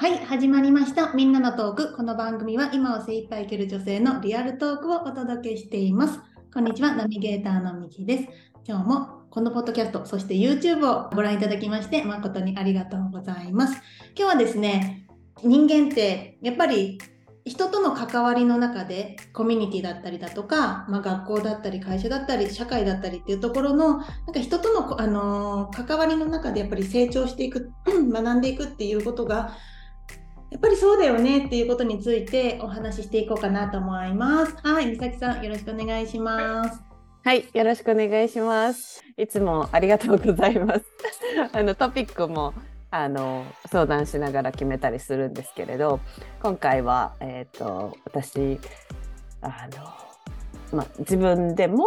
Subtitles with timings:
[0.00, 1.12] はい、始まりました。
[1.12, 1.94] みんなのトーク。
[1.94, 6.18] この番組は今を精一杯生きる女性のリアルトークをお届けしています。
[6.54, 8.24] こんにちは、ナビゲーターのみきです。
[8.66, 13.74] 今日もこのポッドキャスト、そして YouTube をご覧いただきまして誠にありがとうございます。
[14.18, 15.06] 今日はですね、
[15.44, 16.98] 人間ってやっぱり
[17.44, 29.52] 人との関わりの中でコミュニティだったりだとか、まあ、学校だったり会社だったり社会だったりっていうところのなんか人との、あのー関わりの中でやっぱり成長していく 学んでいくっていうことが
[30.50, 34.56] やっぱりそうだよねっていうことについてお話ししていこうかなと思います。
[34.64, 36.82] はい、美咲さんよろしくお願いします。
[37.24, 39.04] はい、よろしくお願いします。
[39.16, 40.84] いつもありがとうございます。
[41.52, 42.52] あのトピックも
[42.90, 46.00] あの相談しながら決めたりするんですけれど、
[46.42, 48.58] 今回はえっ、と私
[49.42, 49.68] あ
[50.72, 51.86] のまあ自分でも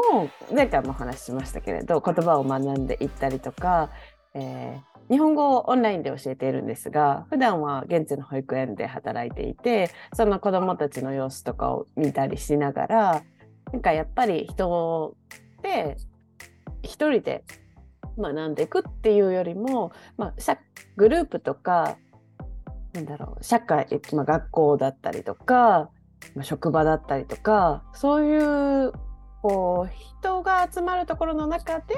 [0.53, 3.89] 前回もお話ししましたけれど、言葉を学んでいったりとか、
[4.33, 13.23] えー日本語をオンラインで教えているんですが普段は現地の保育園で働いていてその子どもたちの様子とかを見たりしながら
[13.71, 15.15] なんかやっぱり人
[15.59, 15.97] って
[16.81, 17.43] 一人で
[18.17, 20.57] 学んでいくっていうよりも、まあ、
[20.97, 21.97] グループとか
[22.93, 25.91] なんだろう社会、まあ、学校だったりとか、
[26.33, 28.93] まあ、職場だったりとかそういう
[29.43, 31.95] こう人が集まるところの中で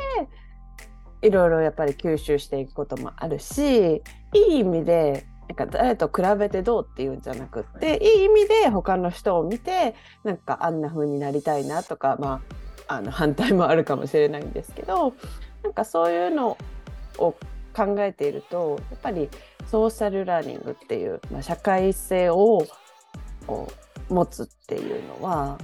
[1.21, 4.01] いろいろやっぱり吸収していくこともあるし
[4.33, 12.41] いい意味でなんか誰と比べてどうっていうんじゃなくっていい意味で他の人を見てなんかあんな風になりたいなとかま
[12.87, 15.15] ああの反対もあるかもしれないんですけど
[15.63, 16.57] なんかそういうの
[17.17, 17.35] を
[17.75, 19.29] 考えているとやっぱり
[19.67, 22.65] ソーシャルラーニングっていう、まあ、社会性を
[23.47, 23.71] こ
[24.09, 25.57] う持つっていうのは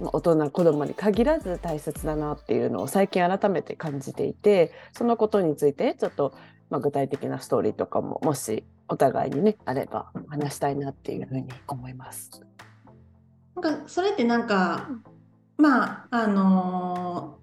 [0.00, 6.34] 大人子供に限らず大切だなっていうのを最近改めて感じていてそのことについてちょっと、
[6.70, 12.30] まあ、具体的なストーリーとかももしお互いにねあれば話したいなっていうふうに思います。
[13.60, 14.88] なんかそれってなんか
[15.56, 17.38] まああのー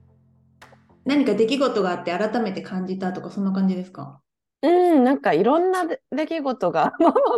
[1.06, 4.22] 何か出来事があって改めて感じたとかそんな感じですか？
[4.64, 6.94] うん、なんかいろんな出出来事が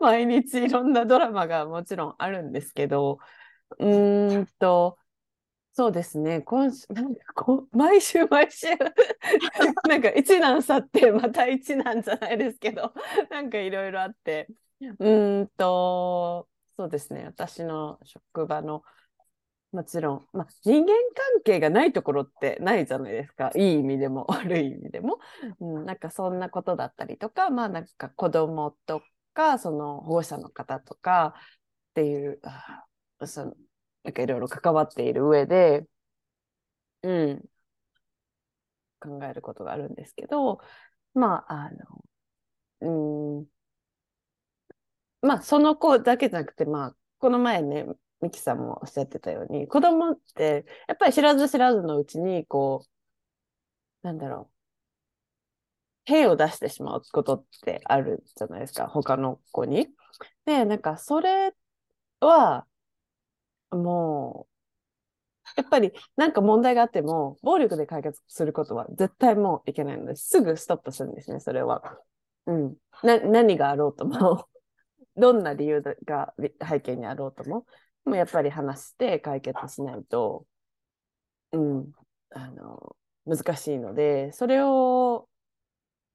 [0.00, 3.18] 毎日いろんなドラマがもちろんあるんですけど
[3.78, 4.98] うーんと
[5.72, 6.40] そうですね。
[6.42, 8.66] 今週 なんかこ毎週毎週
[9.88, 12.92] なんか一難去って また一難じゃないですけど
[13.30, 14.48] なんかいろいろあって。
[14.80, 17.24] うんとそうですね。
[17.24, 18.82] 私の職場の
[19.72, 20.86] もちろん、ま、人間
[21.34, 23.50] 関係がないところってないじゃないですか。
[23.54, 25.18] いい意味でも悪い意味でも。
[25.60, 29.02] うん、なんかそんなことだったりとか、まあなんか子供と
[29.34, 31.34] か、その保護者の方とか
[31.90, 32.40] っていう、
[33.26, 33.54] その
[34.04, 35.86] なんかいろいろ関わっている上で、
[37.02, 37.48] うん、
[39.00, 40.60] 考えることがあるんですけど、
[41.14, 41.70] まあ、あ
[42.80, 43.46] の、うん、
[45.22, 47.86] まあその子だけじゃなくて、まあ、この前ね、
[48.20, 52.84] ミキさんもおっしゃってたように、子供ってやっぱり知らず知らずのうちに、こ
[54.02, 54.54] う、なんだろう、
[56.04, 59.88] 手を出してしまうことってあるじゃないですか、他の子に。
[60.46, 61.54] で、なんかそれ
[62.20, 62.66] は、
[63.70, 64.48] も
[65.56, 71.82] う、やっぱりなんか問題があっても、暴力で解決することは絶対もういけないので、すぐストップするんですね、それは。
[72.46, 72.76] うん。
[73.02, 74.48] な、何があろうとも、
[75.16, 76.34] どんな理由が
[76.68, 77.66] 背景にあろうとも、
[78.04, 80.46] もうやっぱり話して解決しないと、
[81.52, 81.92] うん、
[82.30, 85.28] あの、難しいので、それを、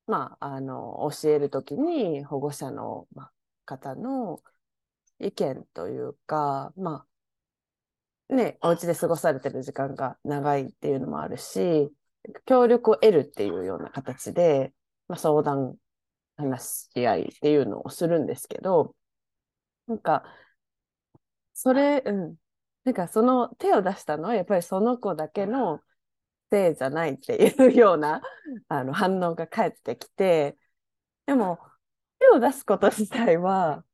[0.08, 3.34] まあ、あの、教えるときに保護者の、まあ、
[3.66, 4.42] 方の
[5.20, 7.08] 意見というか、まあ、
[8.30, 11.92] ね、お家で過ごされてる時間が長いっていうのもあるし、
[12.46, 14.74] 協力を得るっていうような形で、
[15.08, 15.78] まあ、相談、
[16.38, 18.96] 話し合いっていうのをするんですけど、
[19.88, 20.24] なんか、
[21.54, 22.36] それ、うん。
[22.86, 25.80] なんかその手を出したのはやっぱりその子だけの
[26.52, 28.22] せいじゃないっていうような
[28.68, 30.58] あの反応が返ってきて、
[31.26, 31.60] でも
[32.20, 33.86] 手を出すこと自体は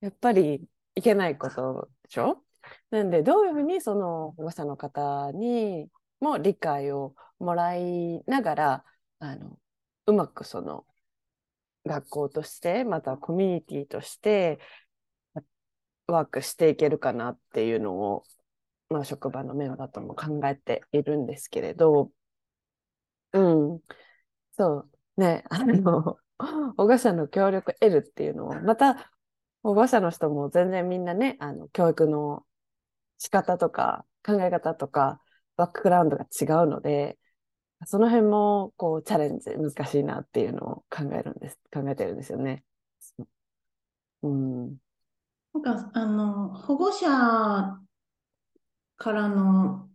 [0.00, 2.43] やっぱりいけないことでしょ？
[2.90, 5.88] なんでどういうふうにその保護者の方に
[6.20, 8.84] も理解をもらいながら、
[9.18, 9.58] あの、
[10.06, 10.86] うまくその
[11.86, 14.58] 学校として、またコミュニティとして
[16.06, 18.24] ワークしていけるかなっていうのを、
[18.90, 22.10] まあ、職場のメンバーとも考えているんですけれど、
[23.32, 23.38] う
[23.76, 23.80] ん、
[24.52, 26.18] そう、ね、あの、
[26.76, 29.12] 保護者の協力得るっていうのを、また
[29.62, 32.46] 保護者の人も全然みんなね、あの、教育の
[33.18, 35.20] 仕方とか考え方とか
[35.56, 37.18] バックグラウンドが違うので、
[37.86, 42.64] その辺もこうチャレンジ難しいなっていうのを考えるんです、考えてるんですよね。
[44.22, 44.78] うん。
[45.54, 47.08] なんか、あの、保護者
[48.96, 49.88] からの、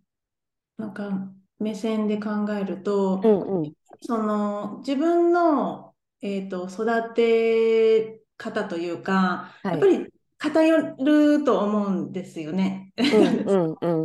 [0.77, 3.73] なんか、目線で考えると、うんうん。
[4.01, 12.93] その、自分の、えっと、育て方というか、はいやっぱり偏ると思うんですよね。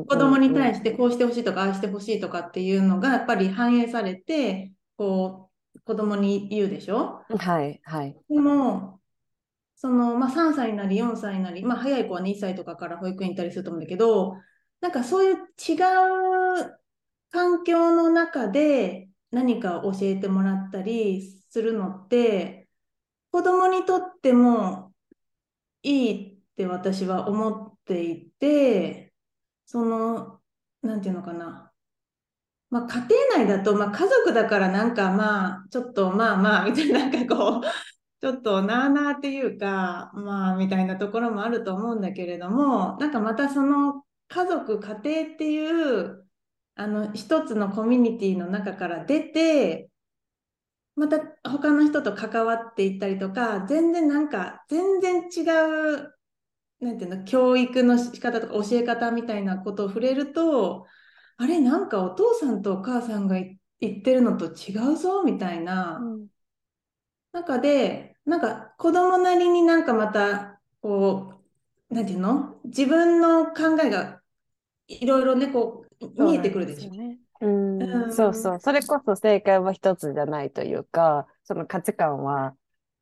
[0.07, 7.21] 子供に対ししてこうしてほしいとか、ああしてほしいとかっていうのが、やっぱり反映されて、こう、子供に言うでしょ？
[7.29, 7.37] て。
[7.37, 8.17] はいはい。
[8.29, 9.01] でも、
[9.77, 14.37] その、まあ、3歳なり4歳なり、まあ、早い子は2歳とかから保育園行ったりすると思うんだけど、
[14.81, 15.75] なんかそういう違
[16.65, 16.81] う
[17.31, 22.69] 環境の中で何か教えてもらったりするのって、
[23.31, 24.84] 子供にとっても
[25.85, 29.15] いいって私は思っていて、
[29.67, 30.41] その、
[30.83, 31.73] なんていうのかな。
[32.71, 37.63] まあ、家庭内だと、まあ、家族だからなんかまあ、ちょっとまあまあ、みたいな、なんかこう、
[38.21, 46.27] ちょっとなあなあっていうか、まあ、みたいなところもあると思うんだけれども、なんかまたその家族、家庭っていう、
[46.77, 49.91] あの、一つのコミュニティの中から出て、
[50.97, 51.19] また
[51.49, 55.43] 他の人と関わっていったりとか、全然なんか、全然違
[55.99, 56.15] う、
[56.81, 60.87] なんていうの、教育の仕方とか教え方みたいなことを触れると、
[61.37, 63.37] あれ、なんかお父さんとお母さんが
[63.81, 66.01] 言ってるのと違うぞ、みたいな。
[67.33, 71.41] 中で、なんか子供なりになんかまた、こ
[71.91, 74.21] う、なんていうの自分の考えが
[74.87, 76.91] いろいろね、こう、見えてくるでしょ。
[76.91, 77.19] ね。
[77.45, 78.61] うん、そうそう。
[78.61, 82.57] それこそ正解は一つじゃないというか、その価値観は、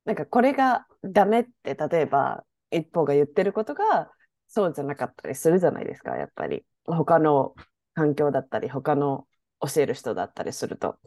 [0.05, 4.11] なんかこれがダメって、例えば一方が言ってることが
[4.49, 6.65] そうじゃなかったりするじゃないですか、やっぱり。
[6.85, 7.55] 他の
[7.95, 9.27] 環境だったり、他の
[9.61, 10.99] 教える人だったりすると。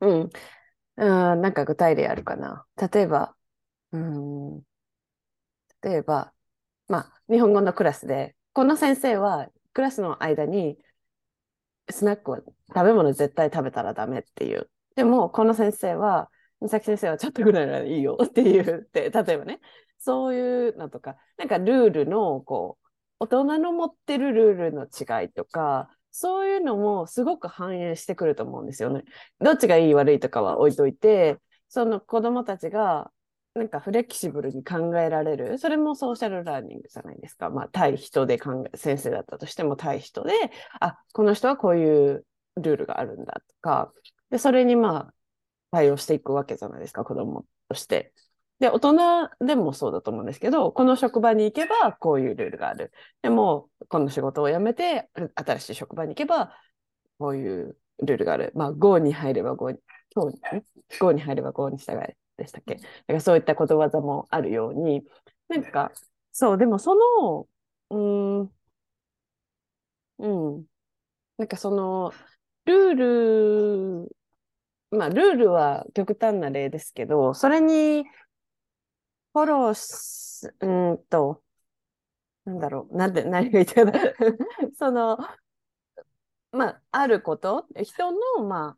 [0.00, 0.30] うん。
[0.96, 2.64] うん、なんか具体例あるかな。
[2.92, 3.34] 例えば、
[3.92, 4.62] うん、
[5.82, 6.32] 例えば、
[6.88, 10.78] まあ、日本語のクラスで、この先生はクラスの間に
[11.90, 12.54] スナックを食
[12.84, 14.70] べ物絶対食べたらダメっていう。
[14.96, 19.60] でも、この先生は、美咲先生はちょっとぐらいならいいよって言って、 例えばね、
[19.98, 22.86] そういうのとか、なんかルールの、こう、
[23.20, 29.04] 大人の持ってるルールの違いとか、そういうのもすごく反映してくると思うんですよね。
[29.40, 31.38] どっちがいい悪いとかは置いといて、
[31.68, 33.10] その子供たちが
[33.54, 37.50] なんかフレキシブルに考えられる、それもソーシャルラーニングじゃないですか。
[37.50, 40.32] まあ、対人で考え、先生だったとしても対人で、
[40.80, 43.92] あ、この人はこういうルールがあるんだとか、
[44.30, 45.14] で、それにまあ、
[45.70, 48.12] 対応していくわけじゃないですか、子供として。
[48.58, 52.92] で、大人でもそうだと思うんですけど、この職場に行けばこういうルールがある。
[53.22, 56.56] でも、この仕事を辞めて、新しい職場に行けば、
[57.18, 58.52] こういうルールがある。
[58.56, 59.78] まあ、5に入れば5に、
[61.00, 62.76] 5に入れば5に従えでしたっけ？
[62.76, 65.04] だからそういったことわざもあるように、
[65.48, 65.92] なんか、
[66.32, 67.48] そう、でもその、
[67.90, 68.52] うん、
[70.18, 70.66] うん、
[71.38, 72.12] なんかその、
[72.66, 74.16] ルール、
[74.90, 78.04] まあ、ルールは極端な例ですけど、それに
[79.32, 81.42] フォローし、うんと、
[82.44, 83.84] なんだろう、なんで、何が言いたい。
[84.76, 85.18] その、
[86.52, 88.76] まあ、あること、人の、ま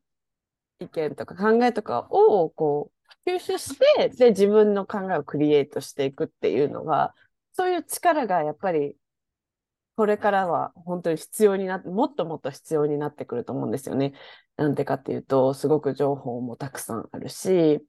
[0.81, 2.96] あ、意見とか考えとかを、こう、
[3.27, 7.15] 吸収して、で、自分の考えをクリエイトしていくっていうのが、
[7.55, 8.97] そういう力がやっぱり、
[9.97, 14.13] これからは本当に必要になって、もっともっと必要になってくると思うんですよね。
[14.57, 17.85] なんでかっていうと、すごく情報もたくさんあるし、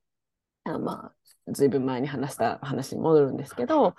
[0.63, 1.13] あま
[1.48, 3.96] あ、ずいぶん前に話した話に戻るんですけど、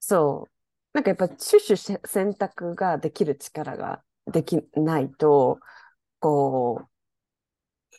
[0.00, 0.50] そう、
[0.92, 5.60] なんかやっぱ、シュシュ選択ができる力ができないと、
[6.20, 6.97] こう、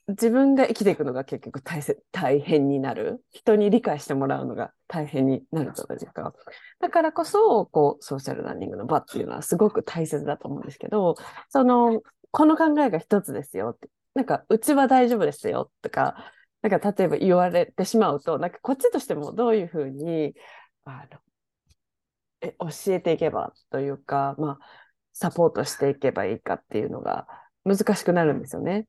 [0.09, 3.23] 自分が生きていくのが結局大切大変になる。
[3.29, 6.33] 人に理解してもらうのが大変になるじゃないですか。
[6.79, 11.15] だからこそ、こう、ソーシャルランニングの場っていうのはすごく大切だと思うんですけど、
[11.49, 12.01] その、
[12.31, 13.87] この考えが一つですよって。
[14.15, 20.33] なんか、うちは大丈夫ですよとか、なんか例えば言われてしまうと、なんかこっちとしてもどういうふうに、
[20.85, 21.19] あの、
[22.41, 24.59] え教えていけばというか、まあ、
[25.13, 27.27] サポートしていけばいいかっていうのが
[27.63, 28.87] 難しくなるんですよね。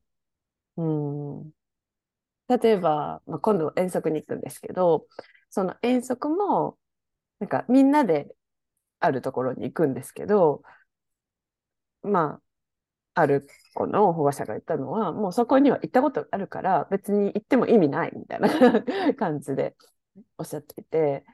[0.77, 1.53] うん。
[2.49, 5.07] 例えば、まあ、今度遠足に行くんですけど、
[5.51, 6.79] その遠足も、
[7.41, 8.35] なんかみんなで
[9.01, 10.63] あるところに行くんですけど、
[12.03, 12.41] ま
[13.15, 18.49] あ、ある子の保護者が言ったのは、もうそこには行ったことがあるから、別に行っても意味ないみたいな
[19.17, 19.77] 感じで
[20.39, 21.25] おっしゃっていて、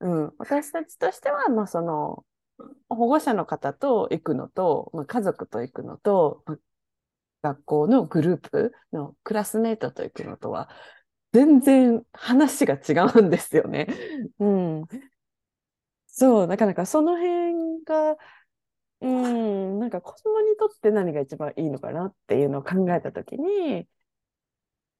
[0.00, 2.24] うん、私たちとしては、まあ、その、
[2.88, 6.58] 保護者の方と行くのと、まあ、家族と行くのと、まあ
[7.42, 10.68] 学校のグループのクラスメートと行くのとは
[11.32, 13.86] 全然話が違うんですよね。
[14.38, 14.84] うん。
[16.06, 18.16] そう、なかなかその辺が、
[19.00, 23.86] うん、なんか子供にとって何が一番いいのかなっていうのを考えたときに、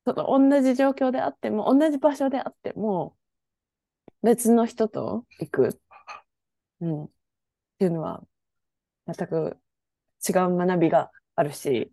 [0.06, 3.16] その同じ状況であっても、同じ場所であっても、
[4.22, 5.80] 別の人と行く、
[6.80, 7.10] うん、っ
[7.78, 8.22] ていうのは、
[9.06, 9.58] 全く
[10.28, 11.92] 違う学びがあるし、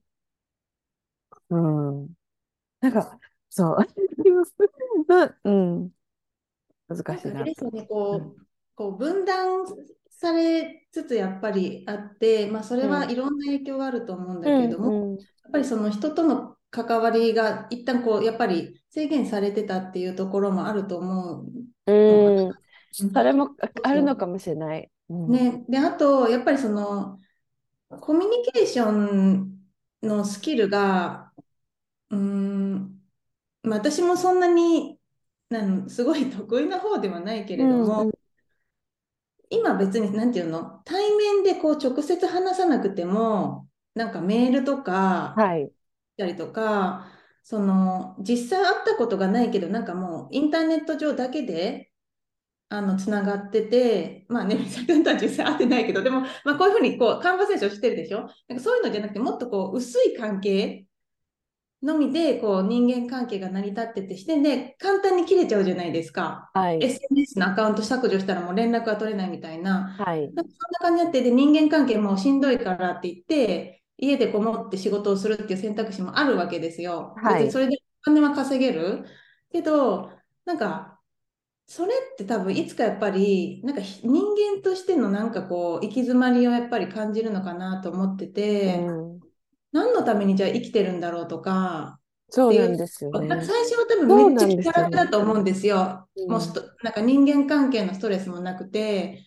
[1.50, 2.08] うん。
[2.82, 3.78] なんか、そう。
[5.44, 5.92] うん。
[6.88, 7.44] 難しいな。
[7.44, 8.36] ですよね、こう、うん、
[8.76, 9.66] こう分断
[10.10, 21.46] されつつやっぱりあって、まあ、それはいろんな影響があると思うんだけども、うんうん、やっぱりその人との関わりが一旦こうやっぱり制限されてたっていうところもあると思う。
[21.88, 22.54] うん、
[22.92, 24.90] それもあるのかもしれない。
[25.10, 27.20] うん、ね、であとやっぱりその
[28.02, 29.52] コミュニケーション
[30.02, 31.25] のスキルが
[32.12, 33.00] うん、
[33.64, 35.00] まあ、私もそんなに
[35.50, 38.14] なんすごい得意な方ではないけれども、うんうん、
[39.50, 40.82] 今別に何て言うの？
[40.86, 45.72] 対面でこう直接話さなくてもなんかメールとか、はい、
[46.18, 47.08] たりとか
[47.44, 51.92] その実際会ったことがないけどなんかもうインターネット上だけで
[52.70, 58.28] あのつながっててまあね美咲君とは実際会ってないけどでも、まあ、こういうふうにこうカンバセーションしてるでしょ？
[58.48, 60.88] なんかそういうのじゃなくてもっとこう薄い関係
[61.86, 70.44] のみでこう人間関係が成り立っててしてで簡単に切れちゃうじゃないですか、はい、SNS のアカウント削除したらもう連絡が取れないみたいな、はい、そんな
[70.80, 77.14] 感じになってで人間関係もしんどいからって言って家でこもって仕事をするっていう選択肢もあるわけですよ。
[77.18, 79.06] はい、それでお金は稼げる？
[79.52, 80.12] けど
[80.44, 81.00] なんか
[81.68, 89.20] それって多分いつかやっぱりなんか人間としてのなんかこう行き詰まりをやっぱり感じるのかなと思ってて、うん、
[89.76, 93.28] 何のためにじゃあ生きてるんだろうとかそうなんですよね。
[93.30, 96.08] 最初は多分めっちゃ気楽だと思うんですよ。
[96.16, 96.42] すよね、もう
[96.82, 99.26] なんか人間関係のストレスもなくて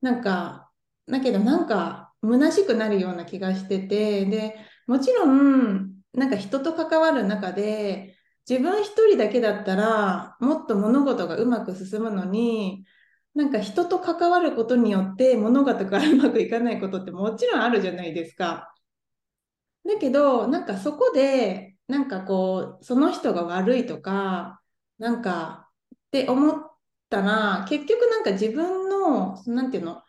[0.00, 0.70] なんか
[1.06, 8.16] だけどなんか虚しくなるような気がしててでもちろんなんか人と関わる中で
[8.48, 12.84] 自分一人だけだったらもっと物事がうまく進むのに
[13.34, 18.72] なんか人と関わることによって物事がうまくいかないことってもちろんあるじゃないですか。
[19.88, 24.60] だけどなんかそこでなんかこうその人が悪いとか
[24.98, 26.70] なんかって思っ
[27.10, 30.02] たら結局なんか自分の何て言うの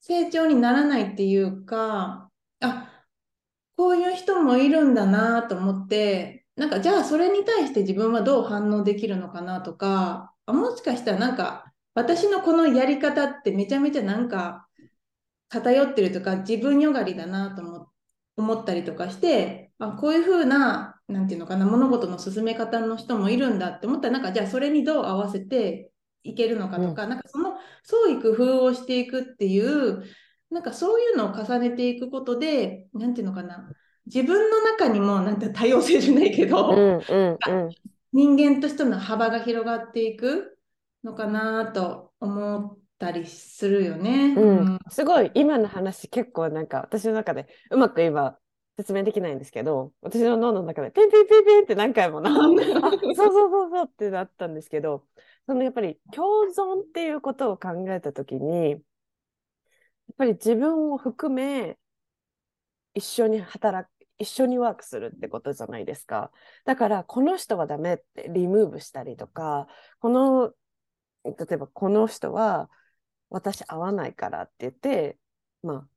[0.00, 2.30] 成長にならないっていうか、
[2.60, 3.04] あ、
[3.76, 14.66] こういう人もいるんだなと思って、なんかじゃあそれに対して自分はどう反応できるのかなとか、あもしかしたらなんか私のこのやり方ってめちゃめちゃなんか
[15.48, 17.88] 偏ってるとか自分よがりだなと思っ
[18.40, 25.90] 思ったりとかして、あこういうふうな、なんていうのかな、物事の進め方の人もいるんだって思ったら、なんかじゃあそれにどう合わせて
[26.22, 30.04] いけるのかとか、うん、なんかその創意工夫をしていくっていう
[30.50, 33.70] なんかそういうのを重ねていくことで何ていうのかな
[34.06, 37.70] 自分の中にもなんて多様性じゃないけど、うんうんうん、
[38.12, 40.58] 人間としての幅が広がっていく
[41.04, 45.32] のかなと思ったりするよね、うん、すごい。
[45.34, 48.36] 今の話結構なんか私の中でうまく今
[48.76, 52.56] 説明できないんですけど私の脳の中でピンピンピンピンって何回もなそう。
[52.56, 55.04] そうそうそうってなったんですけど
[55.46, 58.80] そのやっぱり共存っていうことを考えたときに、やっ
[60.16, 61.76] ぱり自分を含め
[62.94, 66.30] 一緒に働く、一緒にワークするってことじゃないですか。
[66.64, 69.66] だから、この人はダメってリムーブしたりとか、
[69.98, 70.52] この、
[71.24, 72.68] 例えばこの人は
[73.30, 75.18] 私合わないからって言って、
[75.62, 75.88] まあ、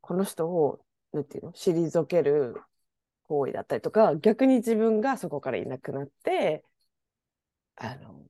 [0.00, 2.56] この人を、なんていうの、退ける
[3.24, 6.64] 行為だったりとか、逆に自分がそこからいなくなって、
[7.76, 8.24] あの、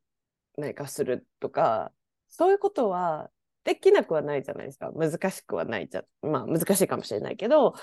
[0.57, 1.93] 何かするとか、
[2.29, 3.31] そういうことは
[3.65, 4.91] できなくはないじゃないですか。
[4.93, 7.75] 難しくはないじゃ、まあ難しいかもしれないけど、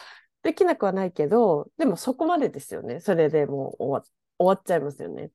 [0.44, 3.00] できなくはないけど、でもそこまでですよね。
[3.00, 4.03] それでもう終わ
[4.38, 5.32] 終わっちゃいますよね。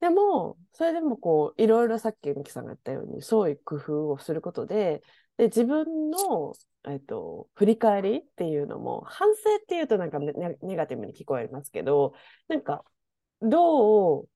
[0.00, 5.02] でも、それでもこう、いろいろさっきミキさんが言ったように、創意工夫をすることで、
[5.36, 6.54] で、自分の、
[6.88, 12.14] えっと、振り返りっていうのも、反省っていうとなんかネネガティブに聞こえますけど、
[12.48, 12.84] なんか、
[13.40, 14.28] どう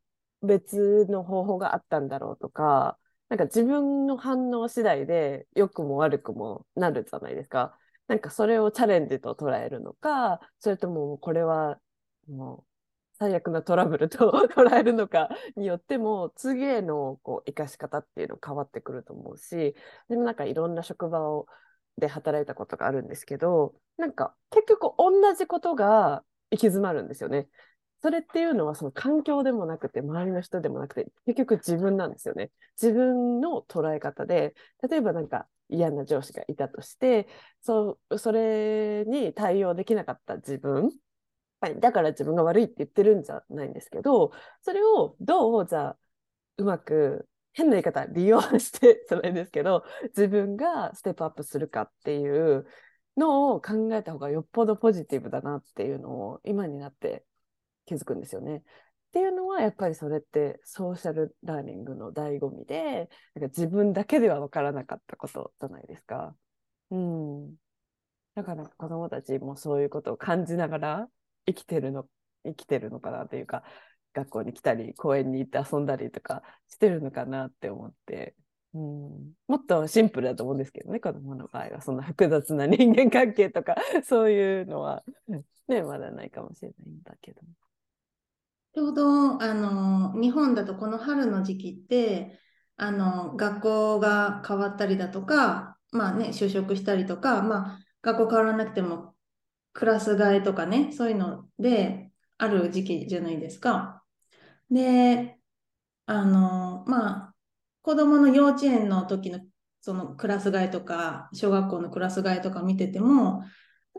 [0.42, 7.78] 別の方法があったんだろうとか、なんか自分の反応次第で良くも悪くもなるじゃないですか。
[8.08, 11.80] なんかそれをチャレンジと捉えるのか、それともこれは
[12.28, 12.71] もう
[13.22, 19.76] 最悪なトラブルと 捉えるのかによっても次へのこう生かし方っていうの変わってくると思うし
[20.08, 21.46] でもなんかいろんな職場を
[21.98, 27.48] で働いたことがあるんですけどなんか結局同じことが行き詰まるんですよね。
[28.02, 32.50] それっていうのはその環境でもなくて周りの人でもなくて結局自分なんですよね。
[32.80, 34.54] 自分の捉え方で
[34.90, 37.28] 例えばなんか嫌な上司がいたとして
[37.60, 40.90] そうそれに対応できなかった自分
[41.62, 45.96] ぱりだから自分が悪いって言ってるんじゃないんですけどそれをどうじゃあ
[46.58, 52.66] うまく変な言い方利用してじゃないですけど自分がステップアップするかっていう
[53.16, 57.24] のを考えた方がよっぽどポジティブだなっていうのを今になって
[57.86, 58.56] 気づくんですよね。
[58.56, 58.60] っ
[59.12, 66.34] ていうのはやっぱりそれってソーシャルラーニングの醍醐味でなんか自分だけでは分からなかったことじゃないですか。
[66.90, 67.54] うん、
[68.34, 71.08] だから子どもたちもそういうことを感じながら
[71.46, 72.06] 生きてるの
[72.44, 73.62] 生きてるのかなというか
[74.14, 78.34] 学校に来たり公園に行って遊んだりとかしてるのかなって思って、
[78.74, 81.80] うん、もっとシンプルだと思うんですけどね子どもの場合は。
[81.80, 85.02] そんな複雑な人間関係とか そういうのは。
[85.68, 87.40] ねまだないかもしれないんだけど。
[88.74, 92.38] ちょうどあの日本だとこの春の時期って
[92.76, 99.11] あの学校が変わったりだとか、まあね、就職したりとか、まあ、学校変わらなくても
[99.72, 104.02] クラス替えとかねそういうのである時期じゃないですか。
[104.70, 105.38] で
[106.06, 107.34] あのまあ
[107.82, 109.40] 子供の幼稚園の時の
[109.80, 113.44] そのクラス替えとか小学校のクラス替えとか見てても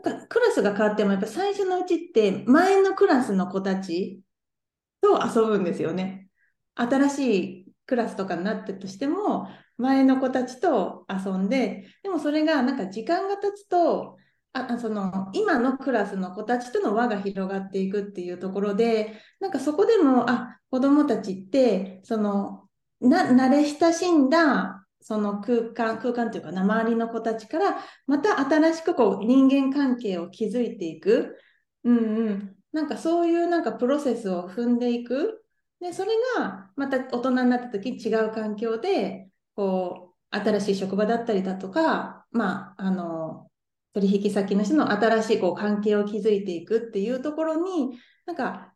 [0.02, 4.20] なんかクラスが変わってもやっぱ最初のうちって前のクラスの子たち
[5.00, 6.28] と遊ぶんですよね。
[6.74, 7.18] 新し
[7.60, 14.16] いクラスとかになってとしても、前の子たちと遊んで、でもそれがなんか時間が経つと、
[14.54, 22.68] あその今のクラスの子たちとの輪が広がっていくっていうところで、なんかそこでも、あ、子供たちって、その、
[23.00, 31.36] な慣れ親しんだその空間、空間というかな、周りの子たちから、また新しくこう人間関係を築いていく。
[31.84, 32.56] うんうん。
[32.72, 35.44] なんかそういうなんかプロセスを踏んでいく。
[35.80, 43.50] で、それがまた大人になった時違う環境で、こう、新しい職場だったりだとか、まあ、あの、
[43.94, 48.74] 取引先の人の新しいこう関係を築いていくっていうところに、なんか、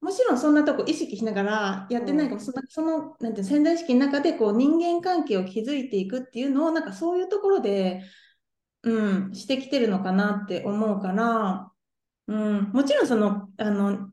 [0.00, 8.02] もちろんそんなとこ意識しながらやってないかも、うん、その、そのなんていう潜在意識の中でこう人間関係を築いていくっていうのを、なんかそういうところで、
[8.82, 11.70] うん、してきてるのかなって思うから、
[12.28, 14.10] うん、もちろんその、あの、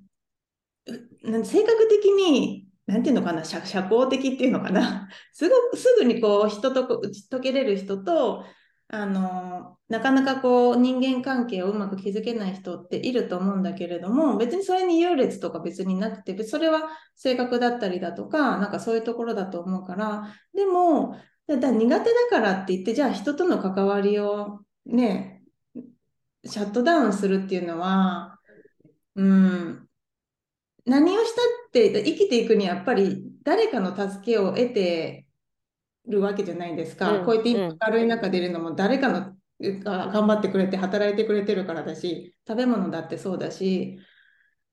[1.43, 8.45] 性格的に、なんていうのかな、社社交的っていうのかな、すごくすぐにこう人と打ち解けれる人と、
[8.89, 25.43] あの、なかなかこう人間関係をうまく築けない人っていると思うんだけれども、別にそれに優劣とか別になくて、それは性格だったりだとか、なんかそういうところだと思うから、でも、だ苦手だからって言って、じゃあ人との関わりをね、
[26.45, 28.39] シャットダウンするっていうのは、
[29.15, 29.88] うん、
[30.86, 35.26] 何をしたって生きていくにはやっぱり誰かの助けを得て
[36.08, 37.20] るわけじゃないですか。
[37.20, 44.00] うん、こうやって今明るい中でいるのも誰かのが頑張ってくれて働いてくれてるからだし、食べ物だってそうだし、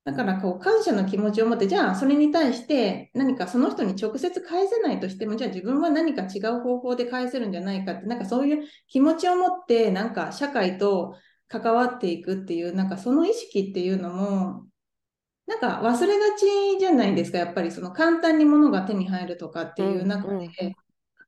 [0.04, 11.16] だからこう感謝の気持ちを持って、じゃあそれに対して何かその人に直接返せないとしても、じゃあ自分は何か違う方法で返せるんじゃないかって、なんかそういう気持ちを持って、なんか社会と
[11.48, 14.66] 関わっていくっていう、なんかその意識っていうのも、
[15.46, 20.74] なんか忘れがちじゃないですか、やっぱりその簡単に物が手に入るとかっていう中で、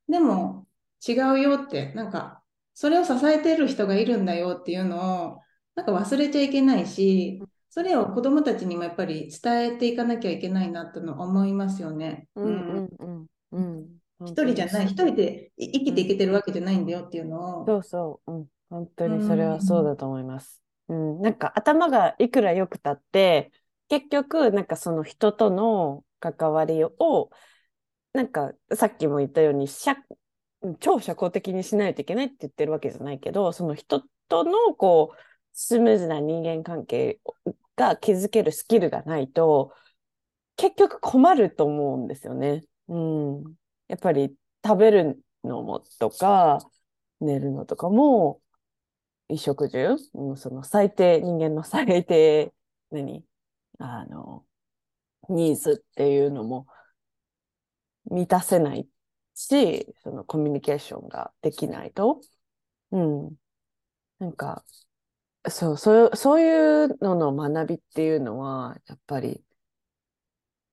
[0.09, 0.67] でも
[1.07, 2.43] 違うよって、なんか
[2.75, 5.41] それを支えてる人がいるんだよっていうのを、
[5.75, 12.29] なんか忘れちゃいけないし、それを子供たちにもやっぱり伝えていかなきゃいけないなっての思いますよね。
[12.35, 13.87] うん、うんうん
[14.25, 17.67] 一人じゃない、一人で生きていけてるわけじゃないんだよっていうのを。
[17.67, 20.63] そうそう、うん、本当にそれはそうだと思います。
[20.89, 23.51] うん、なんか頭がいくら良くたって、
[23.89, 27.31] 結局、なんかその人との関わりを、
[28.17, 29.95] なんかさっきも言ったように、社
[30.81, 35.17] 超社交的にしないといけないって言ってるわけじゃないけど、その人とのこう、
[35.53, 37.21] スムーズな人間関係
[37.77, 39.73] が築けるスキルがないと、
[40.57, 42.65] 結局困ると思うんですよね。
[42.89, 43.43] うん。
[43.89, 46.59] やっぱり食べるのもとか、
[47.21, 48.41] 寝るのとかも、
[49.29, 52.55] 衣食住、うん、その最低、人間の最低、
[52.91, 53.25] 何？
[53.79, 54.43] あの、
[55.29, 56.67] ニーズっていうのも
[58.11, 58.89] 満たせない
[59.35, 62.21] し、そのコミュニケーションができないと、
[62.93, 63.37] うん。
[64.19, 64.65] なんか、
[65.49, 69.45] そう、そう、そういうのの学びっていうのは、やっぱり、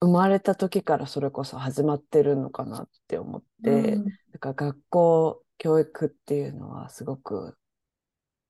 [0.01, 7.57] 生まれた時からそれこそ始まってるのかなって思って、うん、だから学校、教育っていうのはすごく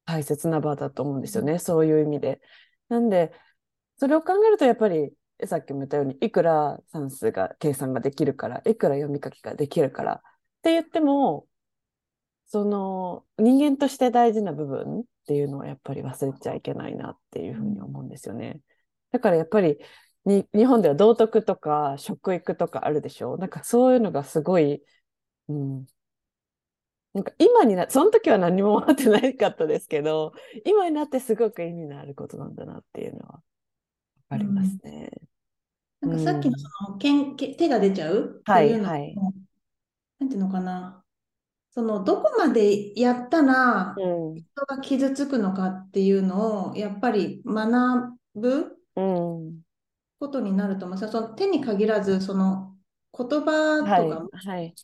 [0.05, 2.41] 大切な場だと思うんですよね、そういう意味で。
[2.89, 3.31] なんで、
[3.97, 5.13] それを考えるとやっぱり
[5.45, 10.19] さっきも言ったようにいくら算数が計算ができるからいくら読み書きができるからっ
[10.61, 11.47] て言っても
[12.47, 18.59] その人間として大事な部分っていうのはやっぱり忘れちゃいけないなっていうふうに思うんですよね。
[19.11, 19.77] だからやっぱり
[20.25, 24.81] に日本では道徳とか食育とかあるでしょなんかそういうのがすごい、
[25.49, 25.85] うん、
[27.13, 30.33] なんか今になその時は何も思ってないかったですけど
[30.65, 33.41] 今になってすごく意味のあることなんだなっていうのは
[34.33, 35.09] ありますね。
[36.01, 38.41] うん、なんかさっきのその、けんけ手が出ちゃう？
[38.41, 39.15] っていうのはいはい、
[40.19, 41.03] なんていうのかな？
[41.71, 50.97] そのどこまでやったら人が傷つくのかっていうのをやっぱり学ぶことになると思う。
[50.99, 52.75] その手に限らずその
[53.17, 54.75] 言葉とかも、はいはい、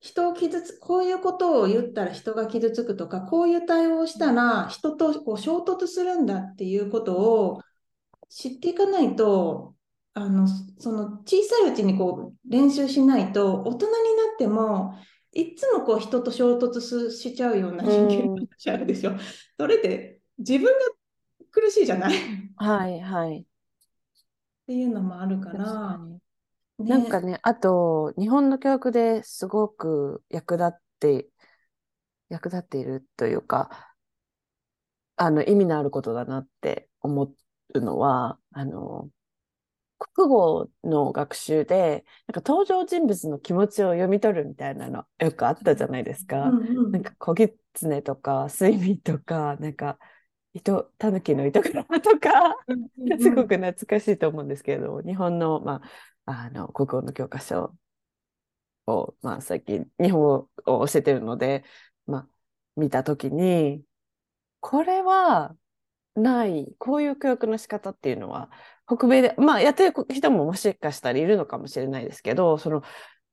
[0.00, 7.62] 人を傷つこういうことを言ったら人が傷つくとかこういう対応をしたら人とこう衝突するんだっていうことを
[8.30, 9.74] 知っていかないと
[10.14, 14.94] あのその小さいうちにこう練習しないと大人になっても
[15.32, 19.12] いつもこう人と衝突しちゃうような人間になっちゃうでしょ。
[19.58, 20.72] それって自分が
[21.52, 22.14] 苦しいじゃない
[22.56, 23.40] はいはい。
[23.40, 23.44] っ
[24.66, 25.98] ていうのもあるから。
[26.78, 31.28] ね、なんかね、あと、日本の教育ですごく役立って、
[32.28, 33.94] 役立っているというか、
[35.16, 37.34] あの、意味のあることだなって思
[37.74, 39.10] うのは、あの、
[39.98, 46.48] 国語の学習で、なんか登場人物の気持ちを読み取るみたいなのよくあったじゃないですか。
[46.48, 49.98] うんうん、なんか小狐とか睡眠とか、なんか
[50.54, 52.56] 糸、たぬきの糸倉とか、
[53.20, 55.82] すごく懐かしいと思うんですけど、日本の、ま
[56.24, 57.74] あ、あの、国語の教科書
[58.86, 61.64] を、まあ、最近、日本語を教えてるので、
[62.06, 62.28] まあ、
[62.76, 63.84] 見たときに、
[64.60, 65.56] これは、
[66.14, 68.50] ない、こういう教育の仕方っていうのは、
[68.86, 72.82] 北米で、まあ、やってる人ももしかしたらいるのかもしれないですけど、その、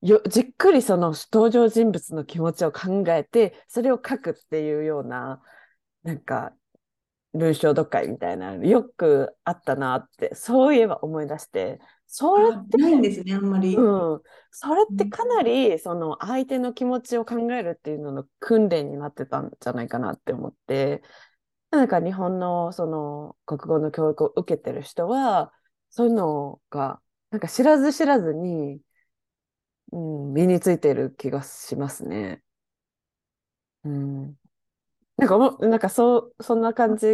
[0.01, 5.41] よじっくりその登場人物の気持ちを考えて、それを書くっていうような、
[6.03, 6.53] なんか、
[7.33, 21.03] 文章読解みたいなよくあったなってそういえば思い出してそれってないんですねあんまり、うん、それってかなりその相手の気持ちを考えるっていうのの訓練になってたんじゃないかなって思って
[21.71, 25.53] なんか日本のその国語の教育を受けてる人は
[25.89, 27.01] そういうのが
[27.31, 28.81] なんか知らず知らずに、
[29.91, 32.41] うん、身についてる気がしますね。
[33.83, 34.35] うん、
[35.17, 37.07] なんかも、なんかそう、そんな感じ。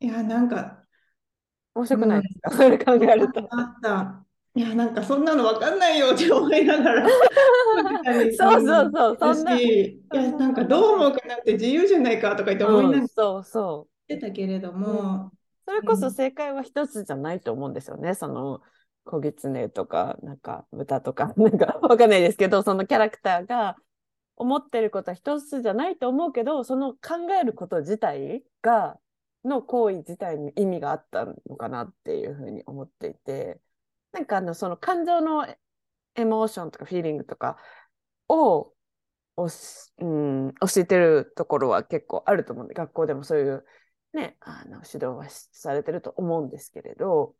[0.00, 0.84] いや、なんか、
[1.74, 3.48] 面白くないですか、それ考えると。
[3.54, 4.26] あった。
[4.54, 7.08] いや、なんかそんなの分かんないよって思いながら。
[8.36, 9.58] そうそうそう、そんな。
[9.58, 13.08] いや、なんかどう思うかなって自由じゃないかとか言って思いながら。
[13.08, 13.92] そうそう。
[14.08, 15.32] 言ってたけれども、
[15.64, 18.14] それこそ正解は一つじゃないと思うんですよね。
[18.14, 18.60] その、
[19.04, 23.76] 小狐とか、なんか豚とか、 なんかわかんないですけど、そのキャラクターが
[24.36, 28.98] 思ってることは一つじゃないと思うけどその考えること自体が
[29.44, 33.60] の行為自体に意味があったのかなっていうふうに思っていて
[34.12, 35.46] なんかあのその感情の
[36.14, 37.56] エモーションとかフィーリングとか
[38.28, 38.72] を
[39.36, 43.64] おし、うん、教えてるところは結構あると思うんで学校でもそういう、
[44.12, 47.34] ね、あの指導はされてると思うんですけれど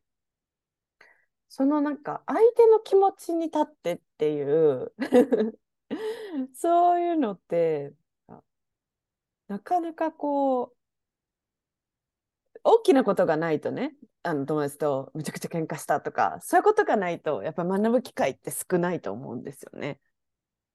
[1.48, 4.94] そのなんか相手の気持ちに立ってっていう
[6.54, 7.92] そういうのって、
[9.48, 10.76] なかなかこう、
[12.64, 20.00] 大きなことがないとね、あの友達とむちゃくちゃ喧嘩したとか、そういうことがないと、やっぱ学ぶ機会って少ないと思うんですよね。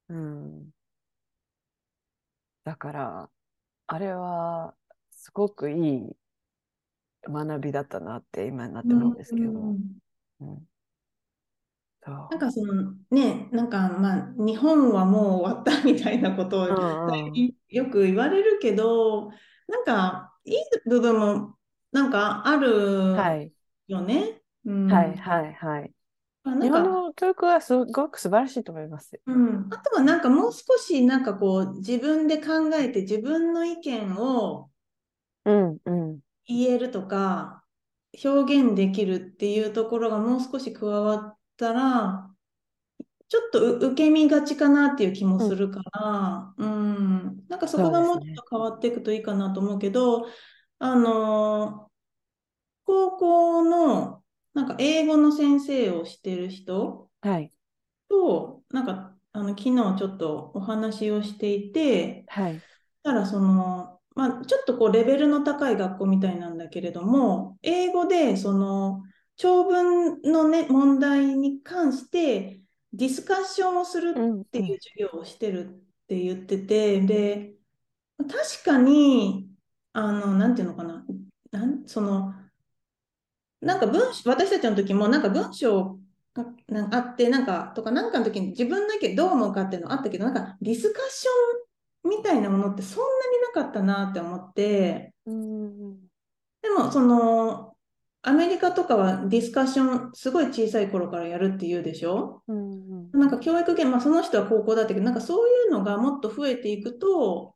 [0.09, 0.69] うん。
[2.63, 3.29] だから、
[3.87, 4.75] あれは
[5.11, 6.17] すごくいい
[7.23, 9.51] 学びだったなって今になって思うんですけど。
[9.51, 10.01] うん、
[10.41, 10.67] うん
[12.07, 16.67] なんかそのね、なんかまあ日本はもう終わったみたいなことを
[17.67, 19.29] よく言われるけど、
[19.67, 20.55] なんかいい
[20.85, 21.56] 部分も
[21.97, 23.15] なんかある
[23.87, 24.39] よね。
[24.63, 25.17] はい。
[25.17, 25.91] はいはい。
[26.61, 29.19] 日本の教育はすごく素晴らしいと思います。
[29.25, 34.69] うん、あとはなんかもう少しなんかこう自分で考えて自分の意見を
[36.45, 37.63] 言えるとか、
[38.23, 42.29] 表現できるっていうところがもう少し加わったら、
[43.27, 46.99] ちょっと受け身がちかなっていう気もするから、うん、う
[47.31, 50.33] ん、なんかそこがもうちょっと変わっていくといいかなと思うけど、ね、
[50.79, 51.86] あの
[52.87, 54.23] 高校の
[54.53, 57.09] なんか英語の先生をしてる人
[58.09, 62.61] と、なんかあの昨日ちょっとお話をしていて、はい、
[63.03, 69.03] たらその、まあ、ちょっとこうレベルの高い学校みたいなんだけれども、英語でその
[69.35, 72.61] 長文のね、問題に関して
[72.93, 75.73] ディスカッションをするっていう授業をしてるっ
[76.07, 77.53] て言ってて、で、
[78.17, 79.49] 確かに、
[79.91, 81.05] あの、なんていうのかな、
[81.51, 82.33] なんその、
[83.61, 85.97] なんか文私たちの時もなんか文章
[86.33, 86.45] が
[86.91, 95.97] あって、なんかとか、なんかの時に自分だけどう思うかっていうのあったけど、なんかディスカッションみたいなものってそんなになかったなって思って、うん、
[96.61, 97.73] でもその
[98.21, 103.11] アメリカとかはディスカッションすごい小さい頃からやるって言うでしょ、うん。
[103.11, 107.55] なんか教育現場、まあ、その人は高校だったけど、なんかそういうのがもっと増えていくと、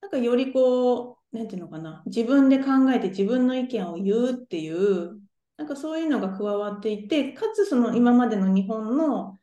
[0.00, 5.18] なんかよりこう、なんていうのかな、自分で考えて自分の意見を言うっていう、
[5.56, 9.38] なんかそういうのが加わっていて、かつその今までの日本の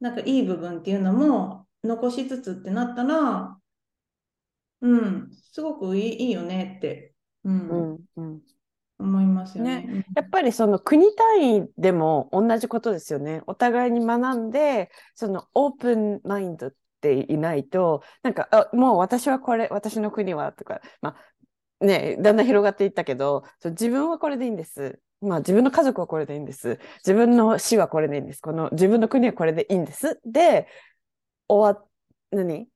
[0.00, 3.58] なんかいい部分っていうのも残しつつってなったら、
[4.82, 7.14] うん、すごくいいいいよねって、
[7.44, 8.40] うん、うんうん
[8.98, 9.82] 思いますよね。
[9.82, 13.42] ねやっぱりその国単位でも同じことですよね。
[13.46, 21.16] お互いに学んで、そのオープンマインドっていないと、なんか、あもう私はこれ、私の国はとか、ま
[21.80, 24.98] あ、ね、だんだん広がっていったけど、自分はこれでいいんです。
[25.26, 26.78] まあ自分の家族はこれでいいんです。
[26.98, 28.40] 自分の死はこれでいいんです。
[28.40, 30.20] この自分の国はこれでいいんです。
[30.24, 30.68] で、
[31.48, 31.84] 終わ、
[32.30, 32.68] 何？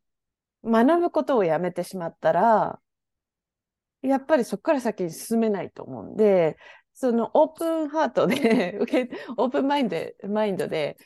[0.65, 2.81] 学ぶことをやめてしまったら、
[4.03, 6.57] やっぱりそこから先に進めないと思うんで、
[6.95, 8.79] そのオープンハートで
[9.37, 9.97] オープンマインド、
[10.29, 10.97] マインドで、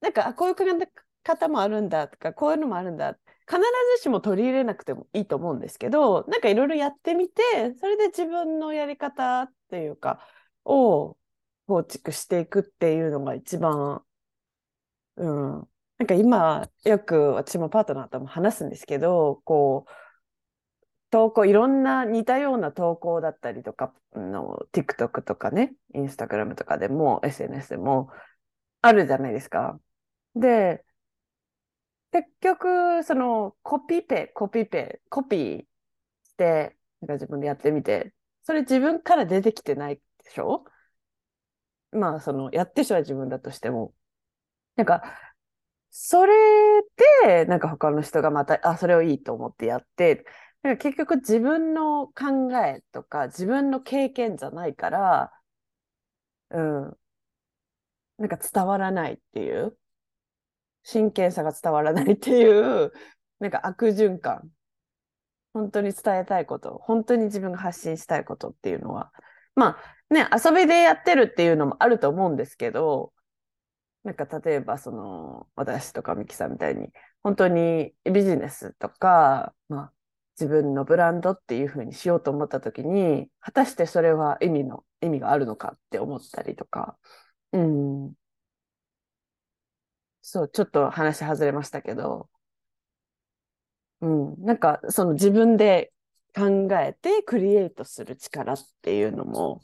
[0.00, 0.88] なんか、こういう考え
[1.22, 3.18] 方もあるんだとか、こういうのもあるんだ。
[3.48, 3.60] 必
[3.96, 7.42] ずしも取り入れなくてもいいと思うんですけど、なんかいろいろやってみて、
[7.80, 10.20] それで自分のやり方っていうか、
[10.66, 11.16] を
[11.66, 14.04] 構築していくっていうのが一番、
[15.16, 15.68] うん。
[15.98, 19.90] なんか今、よく私もパートナーとも話すんですけど、こう、
[21.10, 28.10] 投稿、いろんな似たような投稿だったりとか、の TikTok とかね、Instagram とかでも、SNS でも
[28.82, 29.80] あるじゃないですか。
[30.34, 30.84] で、
[32.12, 35.66] 結局、そのコピペ、コピペ、コピー
[36.24, 40.64] して、なんか自分でやってみて、それ自分から出てきてないでしょ？
[41.92, 43.94] まあ、その、やってる人は自分だとしても。
[44.76, 45.02] なんか、
[45.90, 46.34] それ
[47.24, 50.26] で、なんか他の人がまた、あ、それをいいと思ってやって、
[50.62, 55.32] なんか結局自分の考えとか自分の経験じゃないから、
[56.50, 56.96] うん、
[58.18, 59.78] なんか伝わらないっていう、
[60.82, 62.92] 真剣さが伝わらないっていう、
[63.38, 64.50] なんか悪循環。
[65.54, 69.10] 本当に伝えたいこと、本当に自分が発信したいことっていうのは、
[69.54, 73.12] まあね、遊びでやってるっていうのもあると思うんですけど、
[74.04, 76.90] なんか例えばその私とかミキさんみたいに
[77.24, 79.92] 本当にビジネスとか、まあ、
[80.38, 86.96] 自分のブランドっていうふうにしようと思った時に果たしてそれは意味の意味があるのかって思ったりとか、
[87.52, 88.12] うん、
[90.22, 92.28] そうちょっと話外れましたけど、
[94.00, 95.92] うん、なんかその自分で
[96.34, 99.62] 考えてクリエイトする力っていうのも